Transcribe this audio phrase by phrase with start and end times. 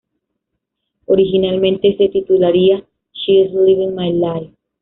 [1.05, 4.55] Originalmente se titularía "She's Living My Life".